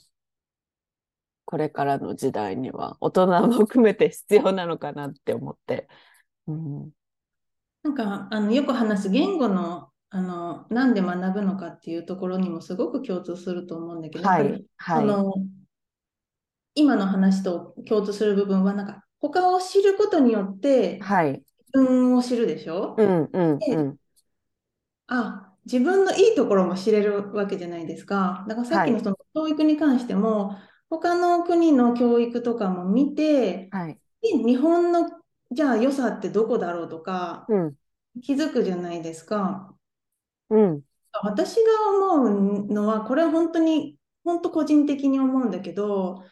[1.52, 5.86] これからの時代には大人も含めて必要なのかなって思って。
[6.46, 6.90] うん、
[7.82, 15.34] なんかあのよく話す言語のあのなんで学ぶのかっていうところにもすごく共通すると思うんだけど、はい、はい、の
[16.74, 21.42] 今の話と共通する部分はなんか他を知ることによって自
[21.74, 23.96] 分を知るでしょ、はい、うんうんうん、
[25.08, 28.46] あ自分のいいところも知れるわけじゃないですか。
[28.48, 35.08] だからさっきのその教育に関しても、はい、他の国の教育とかも見て、はい、日本の
[35.50, 37.74] じゃあ良さってどこだろうとか、うん、
[38.20, 39.74] 気づくじゃないですか。
[40.50, 40.82] うん、
[41.22, 41.62] 私が
[42.14, 46.24] 思うのは、これは本当に、本当個人的に思うんだけど、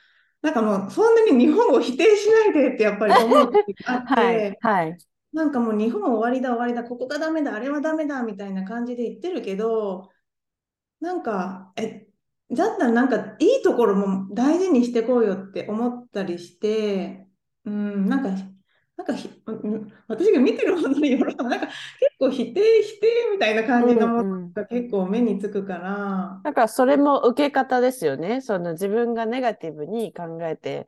[0.42, 4.98] なんかもうそんなに日本を否定しないでってやっぱり思う時があって、 はい、はい、
[5.32, 10.10] なんかもう日本終わりだ終わりだ、ここがダメだ、あれはダメだみたいな感じで言ってるけど、
[11.00, 12.09] なんか、え、
[12.52, 17.28] だったらなんかいいところも大事にしてこうよって思ったりして、
[17.64, 18.30] うん、なんか
[18.96, 19.14] なんか
[20.08, 21.74] 私が見てるものによるとなんか結
[22.18, 28.40] 構否定否定みたいな感じのものが結構目につくから、うんうん、だからそれも受け方ですよね。
[28.40, 30.86] その自分がネガティブに考えて。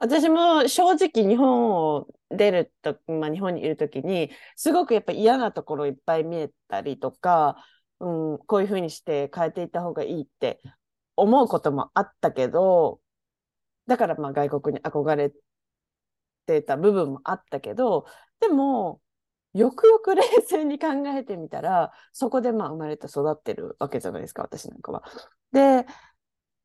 [0.00, 7.56] 私も正直日本を出ると、まあ、日本にいる時にすごくやっぱ嫌なところいっぱい見えたりとか、
[8.00, 10.60] うん、こういうふうにして変えていった方がいいって
[11.16, 13.00] 思うこともあったけど
[13.86, 15.32] だからまあ外国に憧れ
[16.46, 18.06] てた部分もあったけど
[18.40, 19.00] でも
[19.54, 25.02] よくよく冷静に考えてみたらそこでまあ生まれて育ってるわけじゃないですか私なんかは。
[25.52, 25.86] で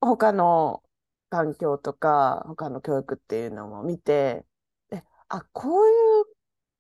[0.02, 0.84] 他の
[1.30, 4.46] 環境とか他の教育っていうのも見て
[4.90, 5.92] であこうい
[6.22, 6.26] う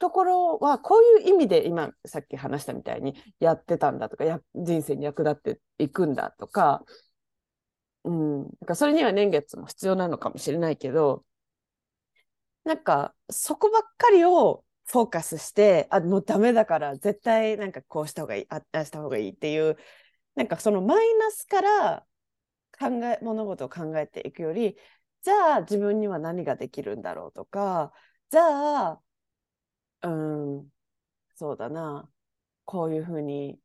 [0.03, 6.83] ところはこういう意味で今さっき話したみたいにやってたんだとかや人生に役立っていくんだとか,、
[8.03, 11.23] うん、なんかそれには年月も必要なのかもしれないけど
[12.65, 19.77] なんかそこばっかりをフォーカスしてあもうダメだから絶対なんかこうした方がいいああした方がいいっていう
[20.35, 22.05] なんかそのマイナスから
[22.77, 24.75] 考え物事を考えていくより
[25.21, 27.93] じゃあ自分には何ができるんだろうとか
[28.29, 29.01] じゃあ
[30.03, 30.07] う
[30.61, 30.69] ん。
[31.35, 32.09] そうだな。
[32.65, 33.59] こういうふうに。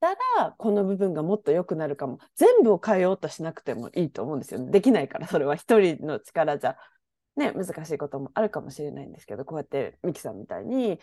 [0.00, 2.18] たらこの部分がもっと良くなるかも。
[2.34, 4.70] 全部を変えようとしなくてもいいと思うんですよ。
[4.70, 5.56] できないからそれは。
[5.56, 6.76] 一人の力じゃ。
[7.36, 10.98] ね難しいこともあるかもしれないんですけどこうやってミキさんみたいに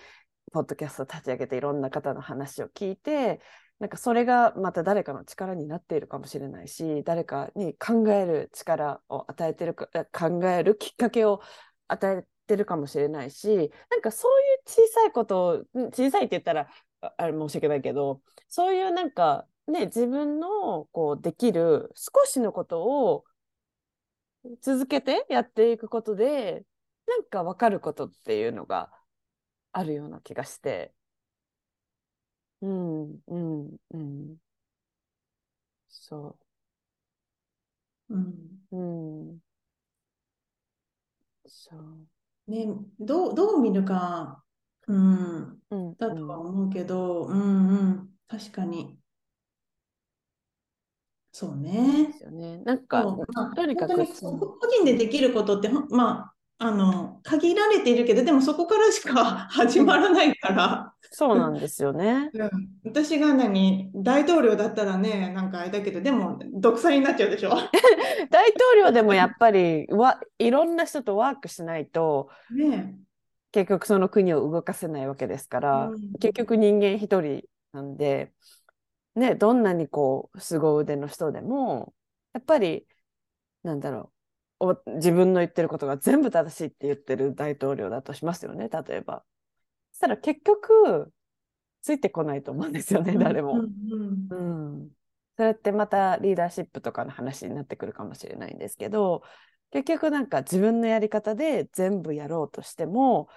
[0.52, 3.40] ポッドキャスト立ち上げていろんな方の話を聞いて
[3.80, 11.42] なんかそれがまた誰かの力になっているかもしれないし誰かに考える力を与えてるか考えるきっかけを
[11.88, 16.70] 与えてるかもしれないしなんかそういう小さいことを小さいって言ったら
[17.18, 23.26] あれ申し訳ないけどそういうなんかね自分のこうできる少しのことを
[24.62, 26.66] 続けてやっていくことで
[27.08, 28.92] なんか分かることっていうのが
[29.74, 30.94] あるような気がして。
[32.62, 34.38] うんうんうん
[35.90, 36.38] そ
[38.10, 38.78] うん、う。
[38.78, 39.40] うん。
[41.48, 42.08] そう。
[42.48, 42.68] ね、
[43.00, 44.44] どう、どう見るか、
[44.88, 49.00] うん、うんだとは思うけど、うんうん、確かに。
[51.32, 52.14] そううんでね。
[52.14, 52.58] すよね。
[52.60, 53.04] なんか、
[53.34, 62.32] まあ、とにかく、個人でできることって、まあ、あの、限られているけど、でもそこからしか始まらないから、そうなんですよね。
[62.34, 62.50] うん、
[62.86, 67.52] 私が何、大統領だったらね、なんかあれだけど、でも独裁になっちゃうでしょ。
[68.32, 72.96] 大統領でもやっぱりわいろんな人とワークしないとね
[73.52, 76.14] 結局その国を動かせないわけですから、うん。
[76.20, 78.32] 結局人間一人なんで、
[79.16, 81.94] ね、どんなにこう凄腕の人でも
[82.34, 82.88] やっぱり
[83.62, 84.23] なんだろう
[84.64, 89.26] お自分の言ってることが全部正しいって言ってる大統領だとしますよね例えば。
[89.92, 91.12] そしたら結局
[91.82, 93.56] ついてこないと思うんですよね誰も。
[93.56, 94.90] うんうんうん、
[95.36, 99.24] それってまたリーダーシップとかの話になってくるかもしれないんですけど
[99.72, 103.28] 結局なんか自分のやり方で全部やろうとしても、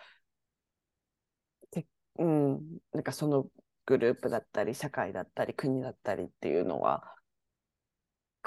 [1.73, 1.87] け
[2.19, 2.61] うん、
[2.93, 3.47] なんかその
[3.85, 7.03] グループだったり社会だったり国だったりっていうのは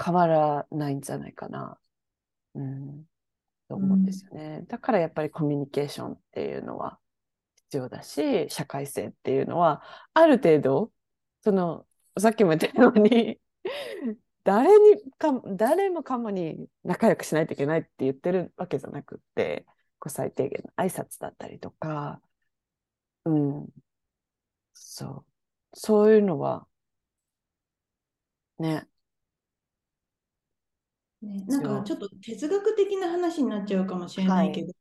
[0.02, 1.78] 変わらないんじゃないかな、
[2.56, 3.06] うん、
[3.68, 4.64] と思うんですよね。
[4.68, 7.00] だからやっぱりコミュニケーションっていうのは
[7.56, 9.84] 必要だし社会性っていうのは
[10.14, 10.92] ある程度
[11.44, 11.86] その
[12.18, 13.40] さっきも言ったように
[14.44, 19.66] 誰にか誰もかもに仲良くしないといけないって言ってるわけじゃなくって
[20.00, 22.22] こう最低限の挨拶だったりとか、
[23.26, 23.32] う
[23.64, 23.70] ん、
[24.74, 25.26] そう。
[25.74, 26.68] そういうのは
[28.60, 28.88] ね
[31.22, 34.74] ね、なんかちょっと哲学的な話になっちゃうかもしれないけど、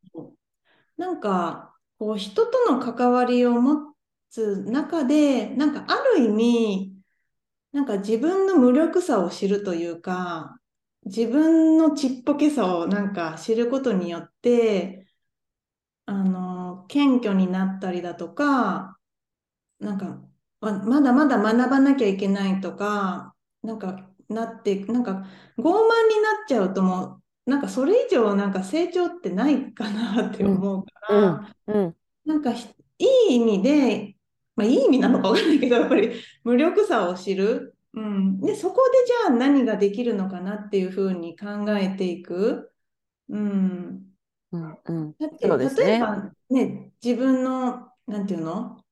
[0.97, 3.95] なんかこう人との関わりを持
[4.31, 6.95] つ中で、なんかある意味、
[7.73, 10.59] なんか自分の無力さを知るというか、
[11.05, 15.07] 自分のちっぽけさをなんか知ることによって、
[16.07, 18.99] あの、謙虚になったりだとか、
[19.81, 20.21] なんか、
[20.61, 25.27] ままだまだ学ばなきゃいけないとか、なんかなって、なんか
[25.59, 34.17] 傲慢になっちゃうともう、なんかそれ以上なんか成長ってないかなって思うから、うんなんかひいい意味で、
[34.55, 36.13] まあ、いい意味なのかわかんないけど、やっぱり
[36.45, 37.75] 無力さを知る。
[37.95, 38.41] うん。
[38.41, 42.71] で、そこでじゃあ何ができるのかなっていうふうに考えていく。
[43.31, 44.03] うん。
[44.53, 48.83] うんうんだって、ね例えばね、自分の、なんていうの？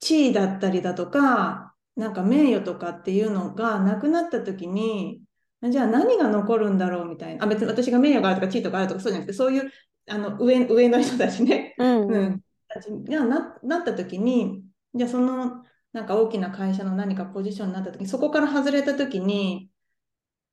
[0.00, 5.20] 地位だったりだとか、なんか名誉とかっていうのがなくなった時に、
[5.62, 7.44] じゃあ何が残るんだろうみたいな。
[7.44, 9.70] あ、別に私が名誉があるとか地位とかあるとかそうじゃなくて、そういう
[10.08, 11.74] あの上、上の人たちね。
[11.78, 14.62] うんうん、たちがななった時に、
[14.94, 19.70] じゃあそのなんか大きな会社の何かポジションになった時に、そこから外れた時に、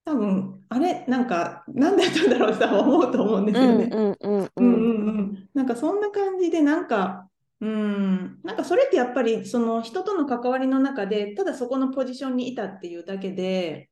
[0.05, 3.89] 多分あれ、なんか、なんでやったんだろうって多分思うと思うんですよね。
[3.91, 5.49] うんうんうんうんうんうん。
[5.53, 7.27] なんかそんな感じで、なんか、
[7.61, 13.91] うん、なんかそれってやっぱりその人との関わりの中で、ただそこのポジションにいたっていうだけで、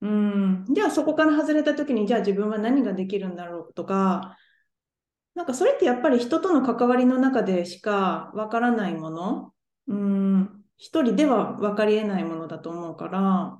[0.00, 4.36] うん、じゃあそこから外れた時に、じゃあ自分は何ができるんだろうとか、
[5.36, 9.52] なんかそれってやっぱり人との関わりの中でしかわからないもの、
[9.86, 13.58] うん、一人では分かり得ないものだと思うから、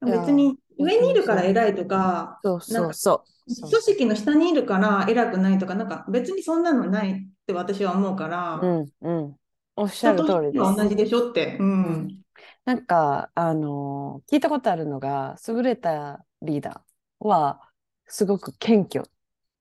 [0.00, 3.35] 別に上にいるから偉いとか、そうそうそう。
[3.46, 7.14] 組織の下にいるから偉くないとか、なんか別にそんなのないっ
[7.46, 9.36] て私は思うから、うんうん。
[9.76, 10.56] おっしゃる通りです。
[10.58, 11.56] 同じでしょって。
[11.60, 11.84] うん。
[11.84, 12.22] うん
[12.66, 17.62] なんか、あの聞いたことあるのが、優れたリーダーは、
[18.08, 19.10] すごく謙虚っ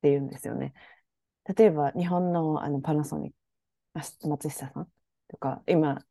[0.01, 0.73] ていうんですよね。
[1.55, 3.35] 例えば、日本のあのパナソニック、
[3.93, 4.91] あ松下さん
[5.27, 6.03] とか、今、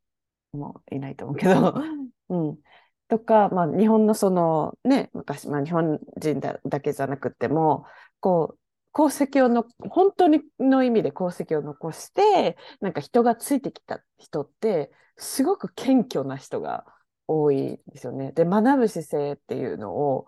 [0.53, 1.75] もういないと思うけど、
[2.29, 2.59] うん。
[3.07, 7.85] とか、まあ、日本のその、ね、昔、まあ、日本人だだけじゃなくても、
[8.19, 8.59] こう、
[8.93, 16.85] 功績をの、本当にの意味で功績を残して、なんか人がついてきた人って、すごく謙虚な人が
[17.27, 18.31] 多いんですよね。
[18.31, 20.27] で、学ぶ姿勢っていうのを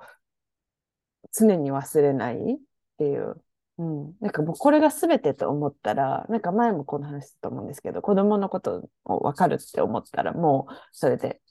[1.34, 2.58] 常に忘れないっ
[2.98, 3.42] ていう。
[3.78, 4.16] うん。
[4.20, 11.42] なんかもうこれが全てと思ったら、なんか前もこの話したと思うんですけど、子供のことを分かるって思ったら、もうそれで、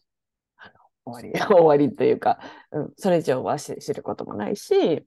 [1.06, 2.40] 終わり、 終わりというか、
[2.72, 5.06] うん、それ以上は知ることもないし、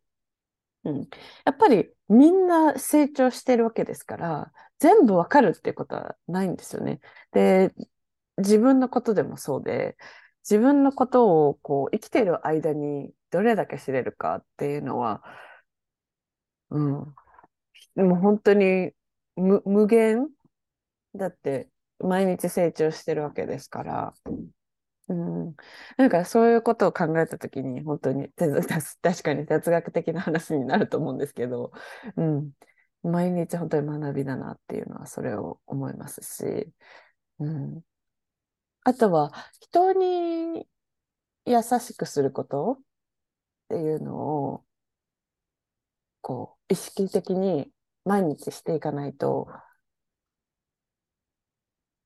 [0.86, 1.10] うん。
[1.46, 7.02] やっぱりみんな成長してるわけですから、全部わかるっていうことはないんですよね。
[7.34, 7.74] で、
[8.38, 9.98] 自分のことでもそうで、
[10.50, 15.22] 自分のことをこう生きてる間にどれだけ知れるかっていうのは、
[16.70, 17.16] うん。
[17.96, 18.94] もう本当に、
[19.36, 20.30] 無限
[21.16, 21.70] だって
[22.00, 24.14] 毎日成長してるわけですから、
[25.10, 25.56] うん。
[25.98, 28.30] なんかそういうことを考えたときに本当に
[29.02, 31.72] 確かに哲学的な話になると思うんですけど、
[32.16, 32.52] うん。
[33.02, 36.72] 毎日本当に学びだなっていうのはそれを思いますし、
[37.40, 37.82] うん。
[38.84, 40.68] あとは人に
[41.46, 42.82] 優しくすることっ
[43.70, 44.66] ていうのを
[46.22, 47.72] こう意識的に
[48.06, 49.48] 毎日していかないと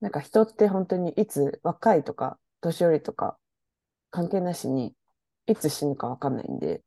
[0.01, 3.37] なんか人って本当にいつ若いとか年寄りとか
[4.11, 4.95] 関係なしに
[5.47, 6.83] いつ死ぬかわかんないんで、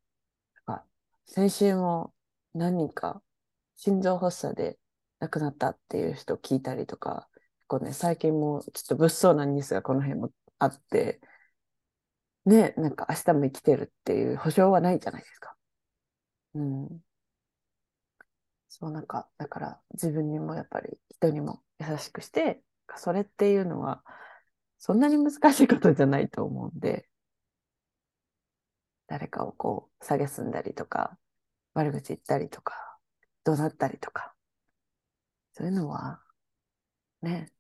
[0.67, 0.85] なんか
[1.27, 2.15] 先週も
[2.55, 3.23] 何人か
[3.77, 4.79] 心臓発作で
[5.21, 7.29] 亡くなったっていう人聞いたりとか、
[7.69, 11.21] こうね、最近もちょっと物騒なニュースがこの辺もあって、
[12.47, 15.57] ね、なんか明日も生きてるっていう保証はないじゃないですか。
[16.55, 17.01] うん。
[18.69, 22.63] そうなんか、だから自分にもやっぱり人にも優しくして、
[22.97, 24.03] それっていうのは
[24.79, 27.09] そんなに難しいことじゃないと思うんで、
[29.07, 31.19] 誰かをこう、蔑んだりとか、
[31.75, 32.99] 悪口言ったりとか、
[33.45, 34.35] 怒鳴ったりとか、
[35.53, 36.21] そういうのは、
[37.23, 37.53] ね、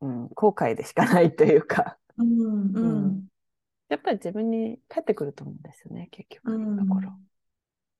[0.00, 2.44] うん、後悔でしかないというか、うんう
[2.74, 3.06] うん。
[3.08, 3.28] ん
[3.88, 7.18] やっぱり自分に返ってくると思うんですよね、結局のところ。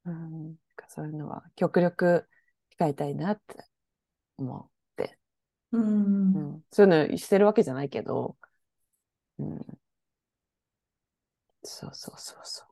[0.06, 2.28] うん、なんかそういうのは極力
[2.78, 3.64] 控えたいなって
[4.36, 4.75] 思って、
[5.72, 8.36] うんうん、そういうのしてるわけじゃないけど、
[9.38, 9.58] うん、
[11.62, 12.64] そうそうそうそ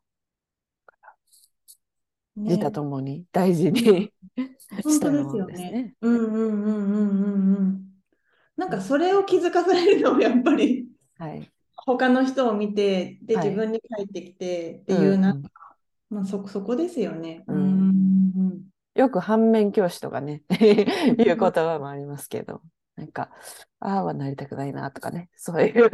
[2.37, 2.41] う。
[2.41, 4.13] ね自他ともに大事に
[4.83, 5.95] したものよねですね。。
[6.01, 7.85] うんうんうんうんうんうん。
[8.57, 10.89] なんかそれを気づかされるのもやっぱり
[11.19, 11.51] はい。
[11.77, 15.51] 他の人を見てではい自分に返ってきてっていうなんうんか、
[16.11, 17.45] まあ、そ、そこですよね。
[17.47, 17.95] うんうん
[18.95, 22.63] よく反面教師とかね、 いう言葉もありますけど、
[22.97, 23.31] なんか、
[23.81, 25.91] ああはなりたくないなとかね、 そういう、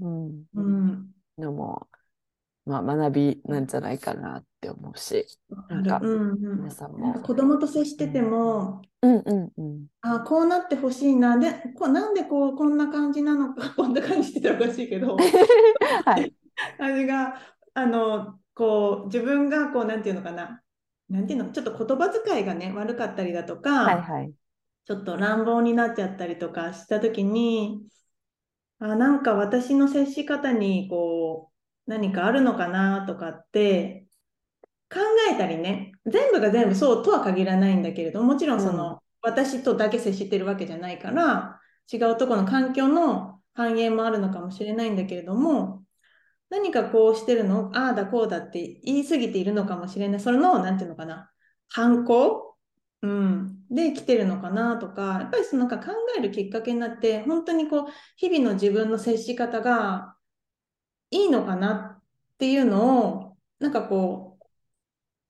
[0.00, 1.14] うん、うん。
[1.38, 1.88] のも、
[2.64, 5.26] まあ、学びなんじゃないかなって思うし、
[5.68, 6.56] なんかうんうん。
[6.58, 7.14] 皆さんも。
[7.20, 9.16] 子供と接してても、うん。
[9.18, 9.86] うんうん。
[10.02, 11.38] あこうなってほしいな。
[11.38, 15.16] でこうなんでこうこんな感じなのか こんな感じって言ったらおかしいけど。
[16.04, 16.34] はい。
[16.78, 17.34] 味が
[17.74, 20.62] あのこう自分がこうなんていうのかな。
[21.08, 24.32] なんていうのちょっと言葉遣いがね悪かったりだとか、はいはい。
[24.84, 27.82] ちょっと乱暴になっちゃったりとかした時に
[28.78, 31.50] あなんか私の接し方にこ
[31.86, 34.06] う何かあるのかなとかって
[34.90, 35.92] 考えたりね。
[36.06, 41.60] 全部が全部そうとは限らないんだけれどもちろんその、私とだけ接してるわけじゃないから
[41.92, 45.84] 違うところの環境の反映もあるのかもしれないんだけれども
[46.50, 50.20] 何かこうしてるのああだこうだって言い過ぎているのかもしれない。
[50.20, 51.30] それのなんていうのかな。
[51.68, 52.51] 反抗
[53.02, 57.84] うん、で来てるのかなとか、やっぱりそのなんか考えるきっかけになって、本当にこう、
[58.16, 60.16] 日々の自分の接し方が
[61.10, 62.02] いいのかなっ
[62.38, 64.44] ていうのを、なんかこう、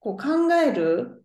[0.00, 1.24] こう考える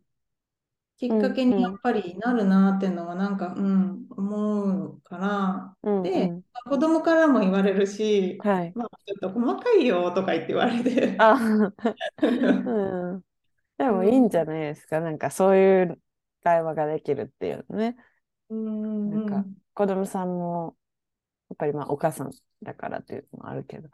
[0.97, 8.73] きっかけにやっぱりなるなっていうのは、なんか、うん、思うから、うんでうん子供からも言われるし、はい。
[8.75, 11.15] まあ、ちょっと細かいよとか言って言われて。
[11.17, 11.33] あ、
[12.21, 13.23] うん。
[13.77, 14.99] でもいいんじゃないですか。
[14.99, 16.01] なんかそういう
[16.47, 17.97] 会話ができるっていうのね。
[18.49, 20.77] うんなんか子供さんも、
[21.49, 22.31] やっぱりまあお母さん
[22.63, 23.89] だからっていうのもあるけど、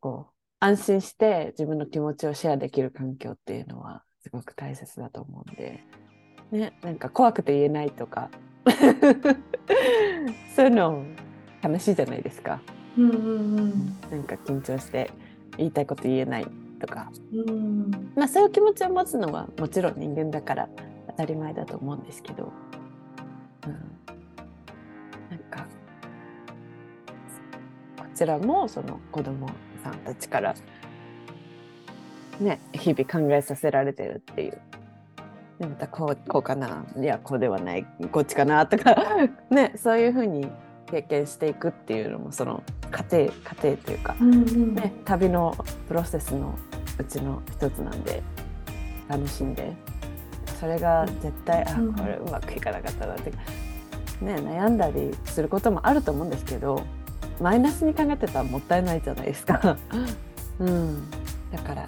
[0.00, 0.30] こ
[0.60, 5.82] 安心して自分の気持ちをシェアできる環境っていうのはすごく大切だと思うんで、
[6.52, 8.30] ね、なんか怖くて言えないとか。
[10.54, 11.04] そういうの
[11.62, 12.60] 悲しいじゃないですか。
[12.96, 14.00] うんうんうん。
[14.10, 15.10] なんか緊張して
[15.58, 16.46] 言いたいこと言えない
[16.80, 17.90] とか、うん。
[18.14, 20.68] まあ、そういう気持ちを持つのはもちろん人間だから
[21.16, 22.52] 当たり前だと思うんですけど、
[23.66, 23.72] うん、
[25.30, 25.66] なんか
[27.98, 29.48] こちらもその子供
[29.82, 30.54] さんたちから
[32.38, 34.60] ね日々考えさせられてるっていう。
[35.58, 38.94] でまたこうこうかないやこうではないこっちかなとか
[39.48, 40.46] ねそういうふうに
[40.84, 44.74] 経験していくっていうのもその過程過程というかうんうん。
[44.74, 45.54] ね、旅の
[45.88, 46.54] プロセスの
[46.98, 48.22] うちの一つなんで
[49.08, 49.72] 楽しんで
[50.58, 51.94] それが絶対、うん。
[51.94, 53.30] あこれうまくいかなかったなって、
[54.20, 56.82] ね、悩んだりすることもあると思うんですけど
[57.40, 59.76] マイナスに考えてたらもったいないじゃないですか。
[60.58, 61.10] うん、
[61.52, 61.86] だから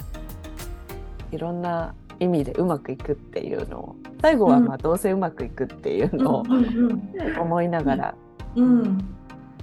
[1.30, 8.14] いろんな意味でうまくいくっていうのを最後はまあどうせうまくいくっていうのをうんうん思いながら
[8.56, 8.80] うん。
[8.80, 9.18] うん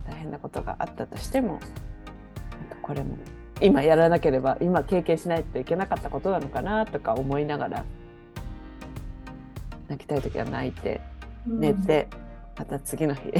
[0.05, 1.59] 大変なことがあったとしても
[2.81, 3.17] これも
[3.61, 7.85] 今やらなければ今経験しないといけなかったことなのかなとか思いながら
[9.87, 11.01] 泣きたい時は泣いて
[11.47, 12.07] うん寝て、
[12.57, 13.33] また次の日 っ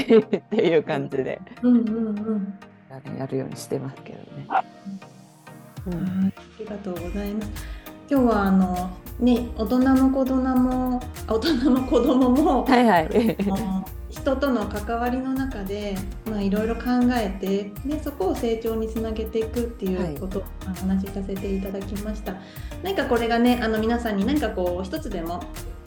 [0.50, 2.54] ていう感じでうんうんうん
[3.18, 4.48] やるようにしてますけどね。
[4.48, 4.64] うは
[5.96, 7.52] いん、ありがとうございます。
[8.10, 8.90] 今日はあの
[9.20, 13.38] ね大人も子供もあ大人も子供もはいはい。
[14.10, 16.84] 人との関わりの中でまあいろいろ考
[17.14, 22.36] えてでそこを成長につなげていくっていうことをお話しさせていただきました。
[22.82, 25.42] 何かこれがねあの皆さんに何かこう一つでも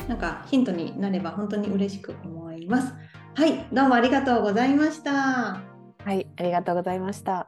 [0.08, 2.94] なんかヒントになれば本当に嬉しく思います。
[3.34, 5.12] はい、どうもありがとうございました。
[5.12, 7.46] はい、ありがとうございました。